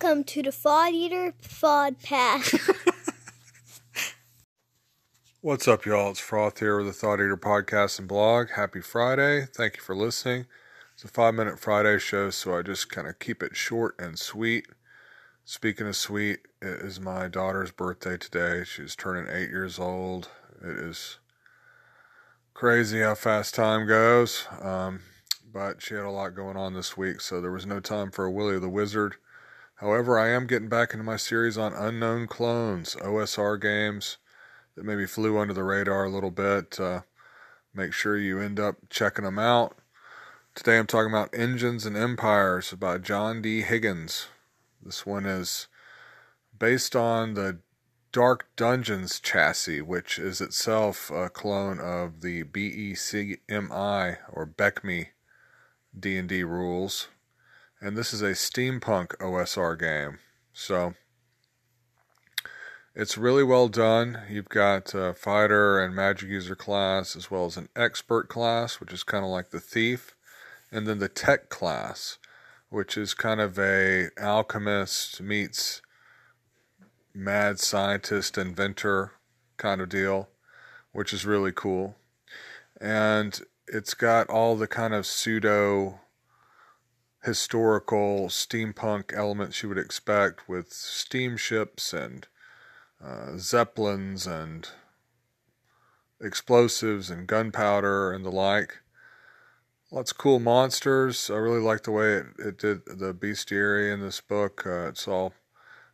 Welcome 0.00 0.22
to 0.24 0.42
the 0.44 0.52
Thought 0.52 0.92
Eater 0.92 1.34
Thought 1.42 2.00
Pass. 2.04 2.56
What's 5.40 5.66
up, 5.66 5.84
y'all? 5.84 6.12
It's 6.12 6.20
Froth 6.20 6.60
here 6.60 6.76
with 6.76 6.86
the 6.86 6.92
Thought 6.92 7.14
Eater 7.14 7.36
podcast 7.36 7.98
and 7.98 8.06
blog. 8.06 8.50
Happy 8.50 8.80
Friday. 8.80 9.46
Thank 9.52 9.76
you 9.76 9.82
for 9.82 9.96
listening. 9.96 10.46
It's 10.94 11.02
a 11.02 11.08
five 11.08 11.34
minute 11.34 11.58
Friday 11.58 11.98
show, 11.98 12.30
so 12.30 12.56
I 12.56 12.62
just 12.62 12.90
kind 12.90 13.08
of 13.08 13.18
keep 13.18 13.42
it 13.42 13.56
short 13.56 13.96
and 13.98 14.16
sweet. 14.16 14.68
Speaking 15.44 15.88
of 15.88 15.96
sweet, 15.96 16.46
it 16.62 16.80
is 16.80 17.00
my 17.00 17.26
daughter's 17.26 17.72
birthday 17.72 18.16
today. 18.16 18.62
She's 18.62 18.94
turning 18.94 19.26
eight 19.28 19.50
years 19.50 19.80
old. 19.80 20.28
It 20.62 20.78
is 20.78 21.18
crazy 22.54 23.00
how 23.00 23.16
fast 23.16 23.56
time 23.56 23.88
goes. 23.88 24.46
Um, 24.60 25.00
but 25.52 25.82
she 25.82 25.94
had 25.94 26.04
a 26.04 26.10
lot 26.10 26.36
going 26.36 26.56
on 26.56 26.74
this 26.74 26.96
week, 26.96 27.20
so 27.20 27.40
there 27.40 27.50
was 27.50 27.66
no 27.66 27.80
time 27.80 28.12
for 28.12 28.26
a 28.26 28.30
Willie 28.30 28.60
the 28.60 28.68
Wizard. 28.68 29.16
However, 29.78 30.18
I 30.18 30.30
am 30.30 30.48
getting 30.48 30.68
back 30.68 30.92
into 30.92 31.04
my 31.04 31.16
series 31.16 31.56
on 31.56 31.72
unknown 31.72 32.26
clones, 32.26 32.96
OSR 32.96 33.60
games 33.60 34.18
that 34.74 34.84
maybe 34.84 35.06
flew 35.06 35.38
under 35.38 35.54
the 35.54 35.62
radar 35.62 36.04
a 36.04 36.10
little 36.10 36.32
bit. 36.32 36.80
Uh, 36.80 37.02
make 37.72 37.92
sure 37.92 38.16
you 38.18 38.40
end 38.40 38.58
up 38.58 38.76
checking 38.90 39.24
them 39.24 39.38
out. 39.38 39.78
Today 40.56 40.78
I'm 40.78 40.88
talking 40.88 41.12
about 41.12 41.32
Engines 41.32 41.86
and 41.86 41.96
Empires 41.96 42.72
by 42.72 42.98
John 42.98 43.40
D. 43.40 43.62
Higgins. 43.62 44.26
This 44.82 45.06
one 45.06 45.26
is 45.26 45.68
based 46.58 46.96
on 46.96 47.34
the 47.34 47.60
Dark 48.10 48.48
Dungeons 48.56 49.20
chassis, 49.20 49.80
which 49.80 50.18
is 50.18 50.40
itself 50.40 51.08
a 51.08 51.28
clone 51.28 51.78
of 51.78 52.22
the 52.22 52.42
BECMI 52.42 54.16
or 54.32 54.44
BECMI 54.44 55.06
D&D 55.96 56.42
rules. 56.42 57.06
And 57.80 57.96
this 57.96 58.12
is 58.12 58.22
a 58.22 58.32
steampunk 58.32 59.16
OSR 59.18 59.78
game. 59.78 60.18
So 60.52 60.94
it's 62.94 63.16
really 63.16 63.44
well 63.44 63.68
done. 63.68 64.22
You've 64.28 64.48
got 64.48 64.92
fighter 65.16 65.78
and 65.78 65.94
magic 65.94 66.28
user 66.28 66.56
class 66.56 67.14
as 67.14 67.30
well 67.30 67.44
as 67.44 67.56
an 67.56 67.68
expert 67.76 68.28
class, 68.28 68.80
which 68.80 68.92
is 68.92 69.04
kind 69.04 69.24
of 69.24 69.30
like 69.30 69.50
the 69.50 69.60
thief, 69.60 70.16
and 70.72 70.86
then 70.88 70.98
the 70.98 71.08
tech 71.08 71.48
class, 71.48 72.18
which 72.68 72.96
is 72.96 73.14
kind 73.14 73.40
of 73.40 73.56
a 73.58 74.08
alchemist 74.20 75.20
meets 75.22 75.80
mad 77.14 77.60
scientist 77.60 78.36
inventor 78.36 79.12
kind 79.56 79.80
of 79.80 79.88
deal, 79.88 80.28
which 80.90 81.12
is 81.12 81.24
really 81.24 81.52
cool. 81.52 81.94
And 82.80 83.40
it's 83.68 83.94
got 83.94 84.28
all 84.28 84.56
the 84.56 84.66
kind 84.66 84.94
of 84.94 85.06
pseudo 85.06 86.00
historical 87.28 88.28
steampunk 88.28 89.12
elements 89.14 89.62
you 89.62 89.68
would 89.68 89.76
expect 89.76 90.48
with 90.48 90.72
steamships 90.72 91.92
and 91.92 92.26
uh, 93.04 93.36
zeppelins 93.36 94.26
and 94.26 94.70
explosives 96.22 97.10
and 97.10 97.26
gunpowder 97.26 98.12
and 98.12 98.24
the 98.24 98.30
like. 98.30 98.78
Lots 99.90 100.10
of 100.10 100.16
cool 100.16 100.38
monsters. 100.38 101.28
I 101.30 101.34
really 101.34 101.60
like 101.60 101.82
the 101.82 101.90
way 101.90 102.14
it, 102.14 102.26
it 102.38 102.58
did 102.58 102.86
the 102.86 103.12
bestiary 103.12 103.92
in 103.92 104.00
this 104.00 104.22
book. 104.22 104.66
Uh, 104.66 104.88
it's 104.88 105.06
all 105.06 105.34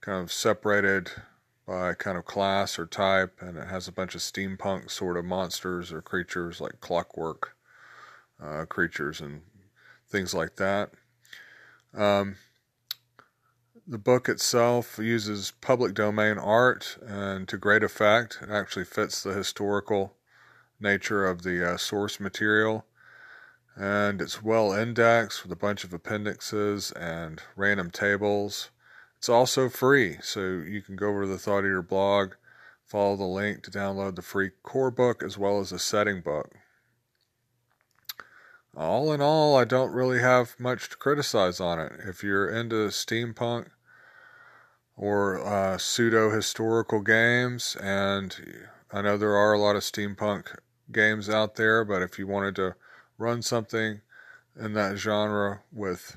kind 0.00 0.22
of 0.22 0.32
separated 0.32 1.10
by 1.66 1.92
kind 1.92 2.16
of 2.16 2.24
class 2.24 2.78
or 2.78 2.86
type, 2.86 3.36
and 3.42 3.58
it 3.58 3.68
has 3.68 3.86
a 3.86 3.92
bunch 3.92 4.14
of 4.14 4.22
steampunk 4.22 4.90
sort 4.90 5.18
of 5.18 5.26
monsters 5.26 5.92
or 5.92 6.00
creatures 6.00 6.58
like 6.58 6.80
clockwork 6.80 7.54
uh, 8.42 8.64
creatures 8.64 9.20
and 9.20 9.42
things 10.08 10.32
like 10.32 10.56
that. 10.56 10.92
Um, 11.94 12.36
the 13.86 13.98
book 13.98 14.28
itself 14.28 14.98
uses 14.98 15.52
public 15.60 15.94
domain 15.94 16.36
art 16.36 16.98
and 17.06 17.48
to 17.48 17.56
great 17.56 17.82
effect. 17.82 18.38
It 18.42 18.50
actually 18.50 18.84
fits 18.84 19.22
the 19.22 19.32
historical 19.32 20.14
nature 20.78 21.26
of 21.26 21.42
the 21.42 21.72
uh, 21.72 21.76
source 21.78 22.20
material. 22.20 22.84
And 23.74 24.20
it's 24.20 24.42
well 24.42 24.72
indexed 24.72 25.42
with 25.42 25.52
a 25.52 25.56
bunch 25.56 25.84
of 25.84 25.92
appendixes 25.92 26.92
and 26.92 27.40
random 27.56 27.90
tables. 27.90 28.70
It's 29.16 29.28
also 29.28 29.68
free, 29.68 30.18
so 30.20 30.40
you 30.40 30.82
can 30.82 30.96
go 30.96 31.08
over 31.08 31.22
to 31.22 31.28
the 31.28 31.38
Thought 31.38 31.64
Eater 31.64 31.82
blog, 31.82 32.34
follow 32.84 33.16
the 33.16 33.24
link 33.24 33.62
to 33.62 33.70
download 33.70 34.16
the 34.16 34.22
free 34.22 34.50
core 34.62 34.90
book 34.90 35.22
as 35.22 35.38
well 35.38 35.60
as 35.60 35.72
a 35.72 35.78
setting 35.78 36.20
book 36.20 36.54
all 38.78 39.12
in 39.12 39.20
all, 39.20 39.56
I 39.56 39.64
don't 39.64 39.92
really 39.92 40.20
have 40.20 40.58
much 40.58 40.88
to 40.90 40.96
criticize 40.96 41.58
on 41.60 41.80
it. 41.80 41.92
If 42.06 42.22
you're 42.22 42.48
into 42.48 42.88
steampunk 42.88 43.68
or 44.96 45.44
uh, 45.44 45.78
pseudo 45.78 46.30
historical 46.30 47.00
games, 47.00 47.76
and 47.80 48.64
I 48.92 49.02
know 49.02 49.18
there 49.18 49.36
are 49.36 49.52
a 49.52 49.58
lot 49.58 49.76
of 49.76 49.82
steampunk 49.82 50.56
games 50.92 51.28
out 51.28 51.56
there, 51.56 51.84
but 51.84 52.02
if 52.02 52.18
you 52.18 52.26
wanted 52.26 52.54
to 52.56 52.76
run 53.18 53.42
something 53.42 54.00
in 54.58 54.74
that 54.74 54.96
genre 54.96 55.62
with 55.72 56.16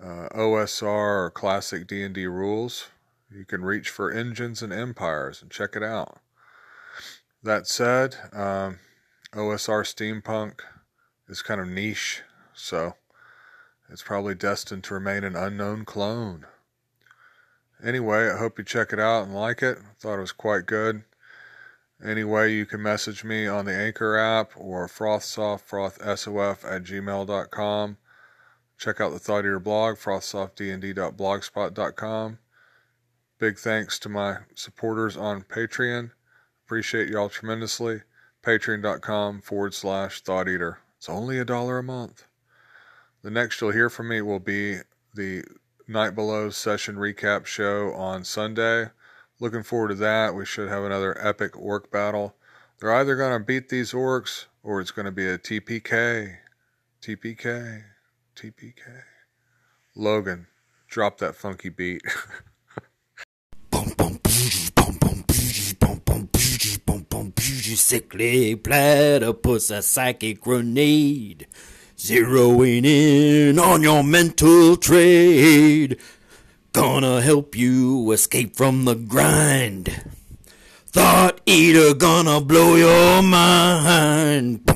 uh, 0.00 0.28
OSR 0.34 0.84
or 1.26 1.30
classic 1.30 1.86
D&D 1.86 2.26
rules, 2.26 2.88
you 3.30 3.44
can 3.44 3.62
reach 3.62 3.88
for 3.88 4.10
Engines 4.10 4.62
and 4.62 4.72
Empires 4.72 5.40
and 5.40 5.50
check 5.50 5.76
it 5.76 5.82
out. 5.82 6.20
That 7.42 7.66
said, 7.66 8.16
um, 8.32 8.80
OSR 9.32 9.84
steampunk 9.84 10.60
is 11.30 11.42
kind 11.42 11.60
of 11.60 11.68
niche, 11.68 12.22
so 12.52 12.94
it's 13.88 14.02
probably 14.02 14.34
destined 14.34 14.82
to 14.84 14.94
remain 14.94 15.24
an 15.24 15.36
unknown 15.36 15.84
clone. 15.84 16.46
Anyway, 17.82 18.30
I 18.30 18.36
hope 18.36 18.58
you 18.58 18.64
check 18.64 18.92
it 18.92 19.00
out 19.00 19.24
and 19.24 19.34
like 19.34 19.62
it. 19.62 19.78
I 19.78 19.94
thought 19.98 20.18
it 20.18 20.20
was 20.20 20.32
quite 20.32 20.66
good. 20.66 21.04
Anyway, 22.04 22.52
you 22.52 22.66
can 22.66 22.82
message 22.82 23.24
me 23.24 23.46
on 23.46 23.64
the 23.66 23.74
Anchor 23.74 24.16
app 24.16 24.52
or 24.56 24.88
frothsoft, 24.88 25.68
frothsof 25.68 26.64
at 26.64 26.82
gmail.com. 26.84 27.98
Check 28.78 29.00
out 29.00 29.12
the 29.12 29.18
Thought 29.18 29.40
Eater 29.40 29.60
blog, 29.60 29.96
frothsoftdnd.blogspot.com. 29.96 32.38
Big 33.38 33.58
thanks 33.58 33.98
to 33.98 34.08
my 34.08 34.38
supporters 34.54 35.14
on 35.16 35.42
Patreon. 35.42 36.12
Appreciate 36.64 37.08
y'all 37.08 37.28
tremendously. 37.28 38.02
Patreon.com 38.42 39.42
forward 39.42 39.74
slash 39.74 40.22
Thought 40.22 40.48
Eater. 40.48 40.78
It's 41.00 41.08
only 41.08 41.38
a 41.38 41.46
dollar 41.46 41.78
a 41.78 41.82
month. 41.82 42.26
The 43.22 43.30
next 43.30 43.58
you'll 43.58 43.70
hear 43.70 43.88
from 43.88 44.08
me 44.08 44.20
will 44.20 44.38
be 44.38 44.80
the 45.14 45.44
Night 45.88 46.14
Below 46.14 46.50
session 46.50 46.96
recap 46.96 47.46
show 47.46 47.94
on 47.94 48.22
Sunday. 48.22 48.90
Looking 49.40 49.62
forward 49.62 49.88
to 49.88 49.94
that. 49.94 50.34
We 50.34 50.44
should 50.44 50.68
have 50.68 50.84
another 50.84 51.16
epic 51.18 51.56
orc 51.58 51.90
battle. 51.90 52.34
They're 52.78 52.92
either 52.92 53.16
going 53.16 53.32
to 53.32 53.42
beat 53.42 53.70
these 53.70 53.94
orcs 53.94 54.44
or 54.62 54.78
it's 54.78 54.90
going 54.90 55.06
to 55.06 55.10
be 55.10 55.26
a 55.26 55.38
TPK. 55.38 56.36
TPK. 57.00 57.84
TPK. 58.36 59.02
Logan, 59.96 60.48
drop 60.86 61.16
that 61.16 61.34
funky 61.34 61.70
beat. 61.70 62.02
sickly 67.90 68.54
platypus, 68.54 69.68
a 69.68 69.82
psychic 69.82 70.40
grenade. 70.40 71.48
Zeroing 71.98 72.86
in 72.86 73.58
on 73.58 73.82
your 73.82 74.04
mental 74.04 74.76
trade. 74.76 75.98
Gonna 76.72 77.20
help 77.20 77.56
you 77.56 78.12
escape 78.12 78.54
from 78.54 78.84
the 78.84 78.94
grind. 78.94 80.04
Thought 80.86 81.40
eater 81.46 81.92
gonna 81.94 82.40
blow 82.40 82.76
your 82.76 83.22
mind. 83.22 84.70